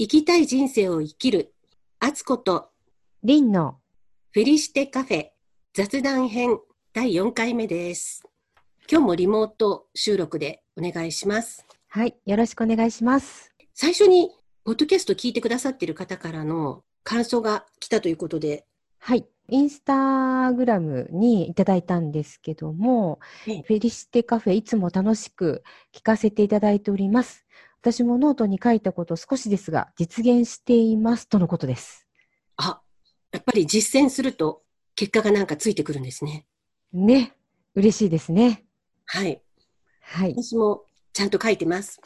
[0.00, 1.52] 生きたい人生を生きる、
[1.98, 2.70] あつこと、
[3.24, 3.80] リンの。
[4.30, 5.30] フェリシテカフェ。
[5.74, 6.60] 雑談編。
[6.92, 8.22] 第4回目です。
[8.88, 11.66] 今日もリモート収録でお願いします。
[11.88, 13.52] はい、よろしくお願いします。
[13.74, 14.30] 最初に、
[14.64, 16.84] ポッドキャスト聞いてくださっている方からの。
[17.02, 18.66] 感想が来たということで、
[19.00, 23.18] はい、インスタグラムにいただいたんですけども、
[23.48, 23.62] ええ。
[23.62, 27.46] フェリシテカフェいつも楽しく聞かせていただいております。
[27.80, 32.06] 私もノートに書いたこと少しですが実現していますとのことです。
[32.56, 32.80] あ、
[33.32, 34.62] やっぱり実践すると
[34.96, 36.46] 結果がなんかついてくるんですね。
[36.92, 37.34] ね、
[37.74, 38.64] 嬉しいですね。
[39.06, 39.40] はい。
[40.00, 40.34] はい。
[40.36, 42.00] 私もちゃんと書いてます。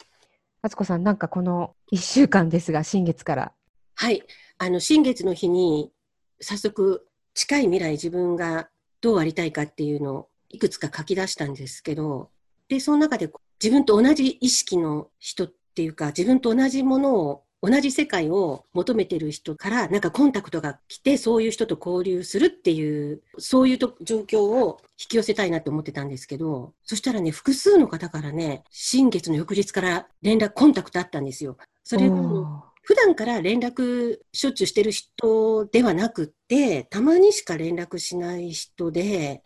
[0.61, 3.53] あつこさん、なんかこの1週間ですが、新月から。
[3.95, 4.23] はい。
[4.57, 5.91] あの、新月の日に、
[6.39, 8.69] 早速、近い未来自分が
[9.01, 12.31] どうありたいかっていうのをいくつか書き出したんですけど、
[12.69, 13.29] で、その中で
[13.61, 31.57] 自分と同じ意識の人っていうか、自分と同じものを、同じ世界を求めてる人から、なんかコンタクトが来て、そういう人と交流するっていう、そういうと状況を引き寄せたいなと思ってたんですけど、そしたらね、複数の方からね、新月の翌日から連絡、コンタクトあったんですよ。
[31.83, 39.41] それ普段から連絡しょっちゅうしてる人ではなくって、たまにしか連絡しない人で、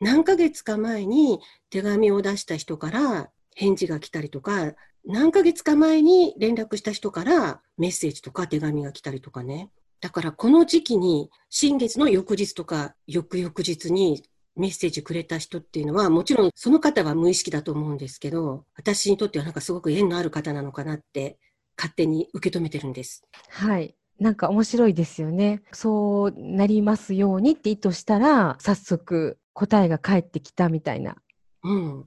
[0.00, 4.74] 何ヶ月か前に手紙を出した人から返事が来たりとか、
[5.08, 9.70] 何ヶ月か前に連絡した人からメッセージとか手紙が来たりとかね。
[10.00, 14.22] だからこの時期に新月の翌日とか翌々日に
[14.54, 21.38] メッセージくれた人っていうのは、もちろんその方は無意識だと思うんですけど、私にとってはなんかすごく縁のある方なのかなって
[21.76, 23.22] 勝手に受け止めてるんです。
[23.48, 23.94] はい。
[24.20, 25.62] なんか面白いですよね。
[25.72, 31.16] そうなりますようにって意図したら、早速答えが返ってきたみたいな。
[31.62, 32.04] うん。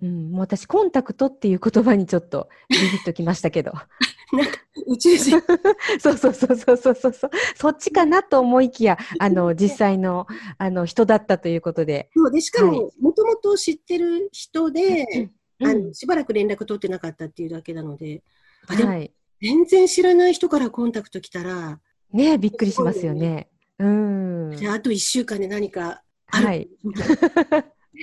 [0.00, 3.72] うん、もう私、コンタクトっていう言葉にちょっとビビッときましたけど。
[4.32, 4.52] なんか
[4.86, 5.40] 宇宙人。
[5.98, 7.30] そうそうそうそうそうそうそう。
[7.56, 10.26] そっちかなと思いきや、あの、 実際の、
[10.58, 12.10] あの、人だったということで。
[12.14, 15.30] そうで、しかはも、もともと知ってる人で、
[15.60, 18.22] あうんの、しばらく連絡取ってなかったっていうだけなので、
[18.66, 19.12] はい。
[19.40, 21.80] 全然知らない人からコンタクト来たら、
[22.12, 23.48] ねえびっくりしますよね。
[23.78, 24.56] うん。
[24.56, 26.46] じゃああと1週間で何かある。
[26.46, 26.68] はい。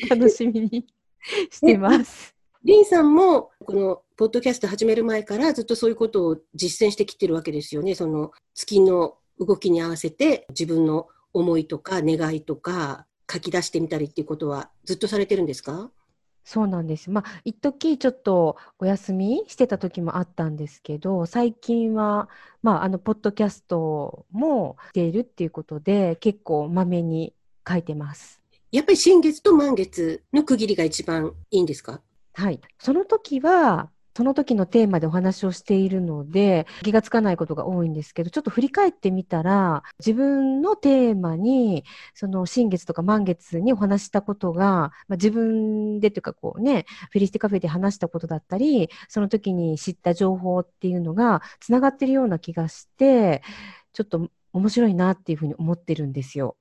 [0.09, 0.85] 楽しみに
[1.51, 2.35] してます。
[2.63, 7.95] リンさんも、この、ポッドキャスト始める前からずっとそういうことを実践してきてるわけですよね。
[7.95, 15.91] その、月の動きに合わせて自分の思いとか願いとか書き出してみたりっていうことはずっとされてるんですか？
[16.45, 17.09] そうなんです。
[17.09, 22.29] まあ、一時ちょっとお休みしてた時もあったんですけど、最近は、
[22.63, 27.33] まあ、あの、ポッドキャストもしているっていうことで、結構まめに
[27.67, 28.41] 書いてます。
[28.75, 32.01] やっぱり新月と満月の区切りが一番いいんですか？
[32.33, 32.59] はい。
[32.77, 53.41] その時は、その時のテーマでお話をしているので、気がつかないことが多いんですけど、ちょっと振り返ってみたら、自分のテーマに、その新月とか満月にお話したことが、まあ、自分でというかこうね、フェリシティカフェで話したことだったり、その時に知った情報っていうのが、つながってるような気がして、
[53.93, 56.55] ちょっと面白いなっていうふうに思ってるんですよ。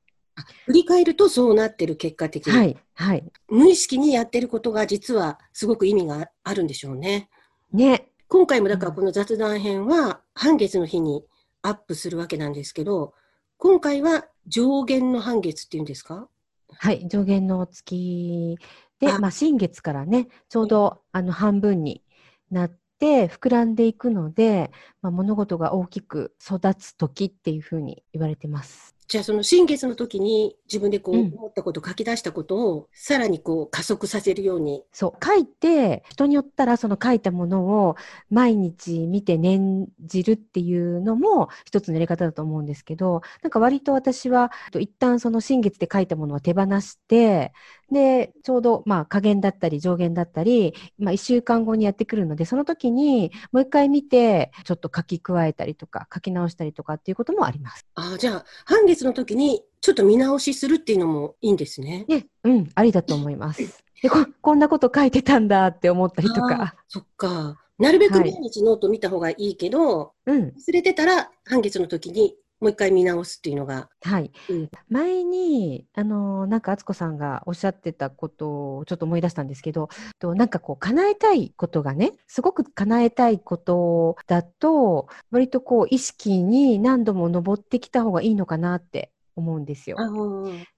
[0.67, 2.77] 振り返るとそうなってる結果的に、はい。
[2.95, 3.25] はい。
[3.49, 7.29] 無意識にやってることが実はすごく意味があるんでしょうね。
[7.73, 8.09] ね。
[8.29, 11.25] 今回もだからうんこの雑談編は半月の日に
[11.63, 13.15] アップするわけなんですけど、
[13.59, 16.29] 今回は上限の半月っていうんですか？
[16.69, 18.59] はい、上限の月
[18.99, 22.03] で、あまあ、新月からね、ちょうどあの半分に
[22.51, 28.94] なって膨らんでいくので、まあ、物事が大きく育つ時っていうふうに言われてます。
[29.07, 34.83] じゃあその新月の時に自分でこううん思ったこと、書き出したことをさらにこう加速させるように。
[34.93, 37.97] そう、書いて、人によったらその書いたものを
[38.31, 47.53] 毎日見て念じるっていうのも一つのやり方だと思うんですけど、なんか割と私は、と一旦その新月で書いたものは手放して、
[47.93, 57.87] で、ちょうどまあ加減だったり上限だったり、まあ一週間後にやってくるので、その時にもう一回見て、ちょっと書き加えたりとか、書き直したりとかっていうこともあります。
[57.95, 62.05] ああ、じゃあ半月の時にちょっと見直しするっていうのもいいんですね。
[62.09, 63.85] ね、うん、ありだと思います。
[64.03, 66.75] でこ、こんなこと書いてたんだって思ったりとあか。
[66.89, 67.61] そっか。
[67.79, 70.49] なるべくはい毎日ノート見た方がいいけど、うん。
[70.57, 74.33] 忘れてたら半月の時にもう一回見直すっていうのが、はい。
[74.49, 89.97] うん前に、あの、なんか、敦子さんがおっしゃってたことをちょっと思い出したんですけど、となんかこう、叶えたいことがね、すごく叶えたいことだと、割とこう、意識に何度も登ってきた方がいいのかなって思うんですよ。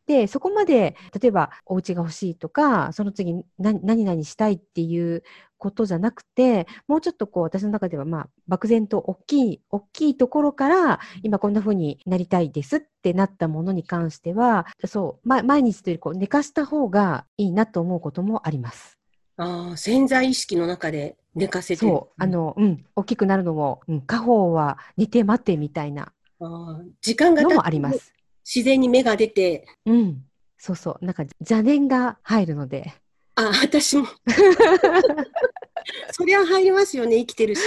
[0.06, 5.22] で、そこまで、例えばお家が欲しいとか、その次何何々したいっていう
[5.58, 18.98] ことじゃなくて、もうちょっとこう私の中ではまあ漠然と大きい、大きいところから今こんな風になりたいですってなったものに関しては、そう、ま、毎日というこう寝かした方がいいなと思うこともあります。
[19.38, 21.92] あー、潜在意識の中で寝かせてる。
[21.92, 28.15] そう、あの、うん、大きくなるのも、うん、家宝は寝て待てみたいなあー時間があります。
[28.46, 30.22] 自然に芽が出て、うん。
[30.56, 31.04] そうそう。
[31.04, 32.94] なんか邪念が入るので。
[33.34, 34.06] あ、私も。
[36.12, 37.60] そりゃ入りますよね、生きてるし。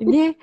[0.00, 0.36] ね。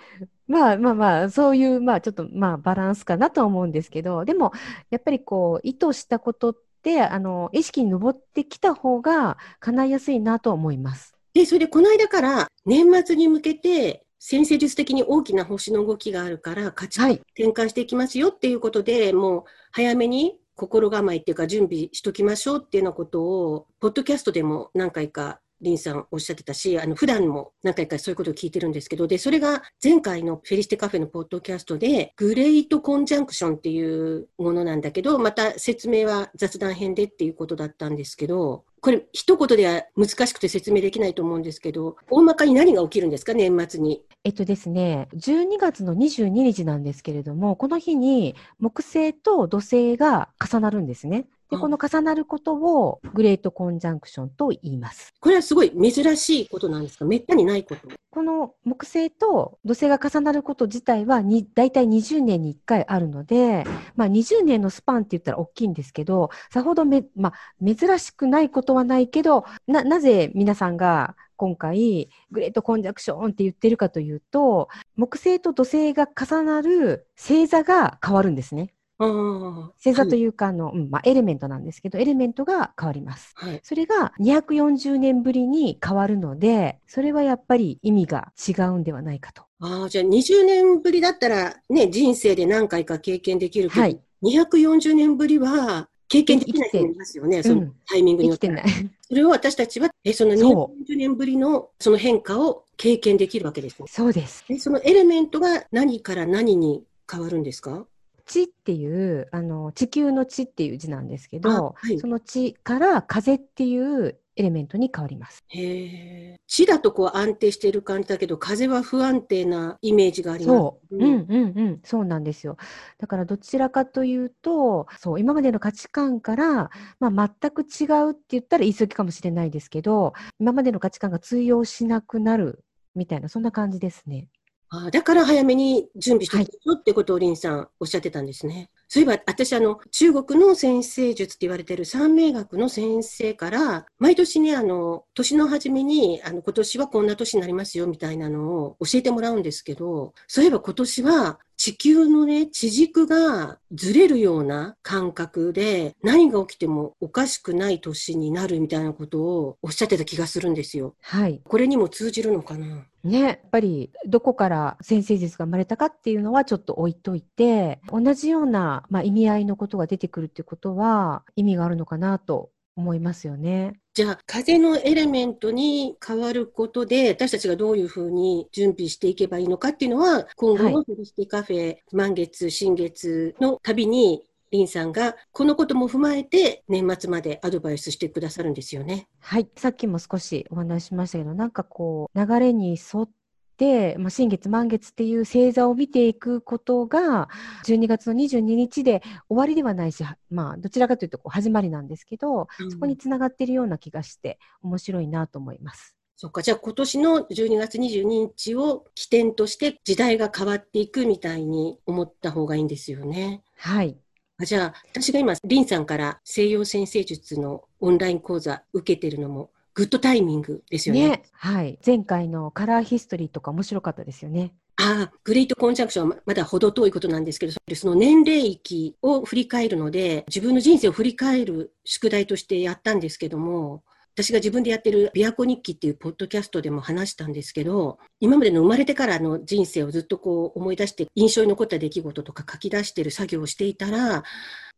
[0.47, 4.51] まあまあまあ、そういう、まあちょっとまあバランスかなとは思うんですけど、でも、
[4.89, 11.13] やっぱりこう、意図したことって、あの、意識に上ってきた方が叶いやすいなと思います。
[11.33, 17.21] で、それでこの間から年末に向けて、先生術的に大きな星の動きがあるから、価値観はい。
[17.37, 44.03] 転換していきますよっていうことで、もう早めに心構えっていうか準備しときましょうっていうようなことを、ポッドキャストでも何回かリンさんおっしゃってたし、あの、普段も何回かそういうことを聞いてるんですけど、で、それが前回のフェリシテカフェのポッドキャストで、グレートコンジャンクションっていうものなんだけど、また説明は雑談編でっていうことだったんですけど、これ一言では難しくて説明できないと思うんですけど、大まかに何が起きるんですか、年末に？
[44.23, 51.25] えっとですね、12月の22日なんですけれども、この日に木星と土星が重なるんですね。
[51.49, 55.13] で、うんこの重なることをグレートコンジャンクションと言います。
[55.19, 57.05] これはすごい珍しいことなんですか？
[57.05, 57.81] めったにないこと。
[58.11, 63.65] この木星と土星が重なること自体はに大体20年に1回あるので、
[63.95, 78.73] まあ、20年のスパンって言ったら大きいんですけど、さほどめ、まあ、珍しくないことはないけど、な、なぜ皆さんが今回グレートコンジャクションって言ってるかというと、木星と土星が重なる星座が変わるんですね。
[78.99, 79.71] ああ。
[79.77, 80.33] 星座という。
[80.33, 83.31] か、あの、うん、まあ、エレメントなんですけど、エレメントが変わります。
[83.35, 83.59] はい。
[83.63, 89.43] それが240年ぶりに変わるので、それはやっぱり意味が違うんではないかと。
[89.61, 93.99] ああ、じゃあ20年ぶりだったらね、人生で何回か経験できるけど、はい。
[94.21, 98.63] 240年ぶりは経験できない人もいますよね、そのうんタイミングによってない。
[99.07, 103.87] それを私たちは、え、そのそ240年ぶりのその変化を経験できるわけですね。
[103.89, 104.43] そうです。
[104.47, 107.85] でそのエレメントが何から何に変わるんですか？
[108.29, 115.43] 地っていう、あの、地球の地っていう字なんですけあど、はいその地から風っていうエレメントに変わります。
[115.49, 116.35] へえ。
[116.47, 120.55] 地だとこう安定している感じだけど、風は不安定なイメージがあります。
[120.57, 120.95] そう。
[120.95, 121.79] うんうんうん。
[121.83, 122.57] そうなんですよ。
[122.99, 132.63] だからどちらかというと、そう、今までの価値観から、まあ、全く違うって言ったら言い過ぎかもしれないですけど、今までの価値観が通用しなくなる
[132.95, 134.29] みたいな、そんな感じですね。
[134.71, 138.69] ああだから早めに準備しておきましょうってことを林さんおっしゃってたんですね。
[138.87, 160.95] そういえば私あの中国の先生術って言われてる三名学の先生から毎年ねあの年の初めにあの今年はこんな年になりますよみたいなのを教えてもらうんですけどそういえば今年は地球のね地軸がずれるような感覚で何が起きてもおかしくない年になるみたいなことをおっしゃってた気がするんですよ。
[161.01, 161.41] はい。
[161.43, 162.85] これにも通じるのかな？
[163.03, 173.73] ね、やっぱりどこから先生術が生まれたかっていうのはちょっと置いといて、同じような、まあ、意味合いのことが出てくるっていうことは意味があるのかなと思いますよね。
[173.93, 189.07] じゃあ、風のエレメントに変わることで、私たちがどういうふうに準備していけばいいのかっていうのは、今後はいのフェリシティカフェ満月、新月の旅に、リンさんがこのことも踏まえて年末までアドバイスしてくださるんですよね。
[189.19, 189.47] はい。
[189.55, 193.09] さっきも少しお話ししましたけど、なんかこう、流れに沿っ
[193.57, 197.29] て、まあ、新月満月っていう星座を見ていくことが、
[197.65, 205.95] 12月の22日で終わりではないし、はまあ、どちらかというとこう始まりなんですけど、うんそこにつながっているような気がして、面白いなと思います。
[206.21, 213.41] そっか、じゃあ今年の12月22日を起点として時代が変わっていくみたいに思った方がいいんですよね。
[213.55, 213.97] はい。
[214.41, 221.09] あじゃあ、私が今、リンさんから西洋先生術のオンライン講座受けてるのも、グッドタイミングですよね。
[221.09, 221.23] ね。
[221.33, 221.77] はい。
[221.85, 224.53] 前回のカラーヒストリーとか面白かったですよね。
[224.77, 233.83] ああ、グレートコンジャンクションはままだ程遠いことなんですけど、その年齢域を振り返るので、自分の人生を振り返る宿題としてやったんですけども、
[234.15, 244.23] 私が自分でやってる琵琶湖日記っていうポッドキャストでも話したんですけど、今までの生まれてからの人生をずっとこう思い出して印象に残った出来事とか書き出してる作業をしていたら、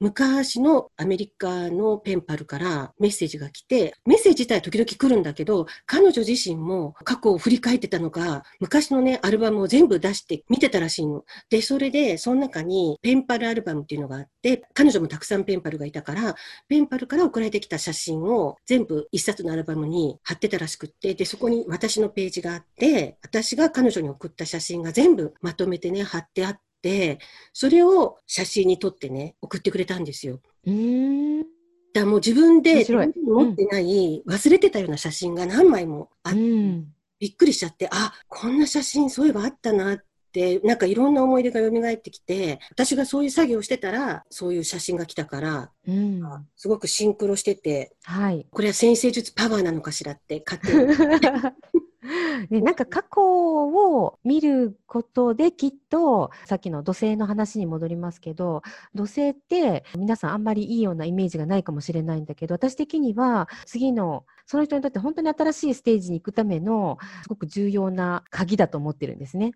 [0.02, 11.24] 昔のアメリカのペンパルからメッセージが来て、メッセージ自体時々来るんだけど、彼女自身も過去を振り返ってたのか、昔のね、アルバムを全部出して見てたらしいの。
[11.52, 16.36] で、それで、その中にペンパルアルバムっていうのがあって、彼女もたくさんペンパルがいたから、
[16.68, 26.71] ペンパルから送られてきた写真を全部一冊のアルバムに貼ってたらしくって、で、そこに私のページがあって、私が彼女に送った写真が全部まとめてね、貼ってあって、、
[27.54, 30.40] それを写真に撮ってね、送ってくれたんですよ。
[30.66, 31.46] うん。
[31.94, 36.40] だもう自分で持ってない、忘れてたような写真が何枚もあって、
[37.20, 39.98] びっくりしちゃって、あ、こんな写真そういえばあったなっ
[40.32, 46.22] て、なんかいろんな思い出が蘇ってきて、私がそういう作業をしてたら、そういう写真が来たから、うん、
[46.56, 50.96] すごくシンクロしてて、はい、これは先生術パワーなのかしらって勝手に
[52.50, 58.64] ね、なんか過去を見ることできっと、さっきの土星の話に戻りますけど、
[58.96, 69.52] 土星って皆さんあんまりいいようなイメージがないかもしれないんだけど、私的には次のその人にとって本当に新しいステージに行くためのすごく重要な鍵だと思ってるんですね。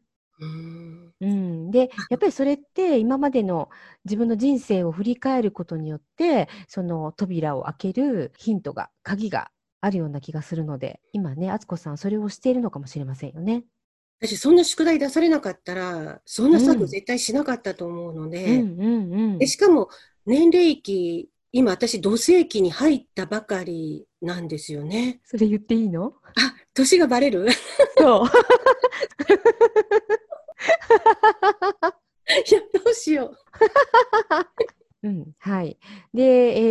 [1.21, 3.69] うん、でやっぱりそれって今までの
[4.03, 9.49] 自分の人生を振り返ることによってその扉を開けるヒントが鍵が
[9.85, 13.63] あるような気がするので、今ね、敦子さん、それをしているのかもしれませんよね。
[14.19, 18.63] 私、そんな宿題出されなかったら、そんな作業絶対しなかったと思うので、
[19.37, 19.89] でしかも、
[20.25, 25.21] 年齢期、今私、土星期に入ったばかりなんですよね。
[25.23, 26.15] それ言っていいの？
[26.35, 27.47] あ、年がバレる？
[27.97, 28.27] そう。
[32.49, 33.37] いや、どうしよう。
[35.05, 35.77] うん、はい。
[36.15, 36.23] で、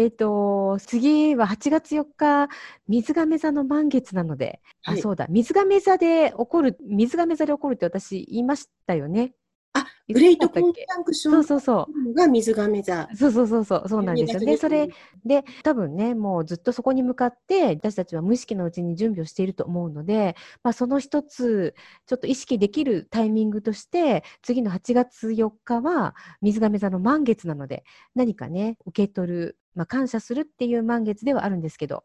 [0.02, 2.48] えっ、ー、と、次は8月4日、
[2.88, 9.34] 水亀座の満月なので、はい、あ、そうだ、水亀座で起こる、水亀座で起こるって私言いましたよね。
[9.74, 13.08] あ、グレートコンジャンクションそうそうそうが水亀座。
[13.14, 14.56] そうそうそうそう、そうなんですよね。
[14.56, 14.88] それ
[15.24, 21.74] で、多分ね、もうずっとそこに向かって、私たちは無意識のうちに準備をしていると思うので、まあ、その一つ、
[22.06, 32.04] ちょっと意識できるタイミングとして、次の8月4日は水亀座の満月なので、何かね、受け取る、まあ、感謝するっていう満月ではあるんですけど、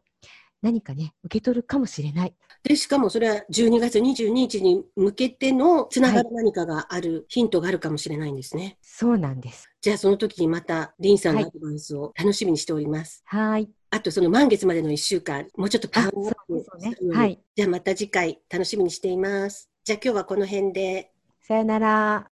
[0.62, 2.34] 何かね、受け取るかもしれない。
[2.62, 8.76] で、しかもそれは12月22日に向けてのつながる何かがある、はい、ヒントがあるかもしれないんですね。
[8.82, 9.70] そうなんです。
[9.80, 13.22] じゃあその時にまた、リンさんのアドバイスを楽しみにしております。
[13.24, 13.70] はい。
[13.90, 17.40] あとその満月までの1週間、もうちょっと考えて、ね、はい。
[17.56, 19.70] じゃあまた次回楽しみにしています。
[19.84, 21.10] じゃあ今日はこの辺で。
[21.40, 22.28] さよなら。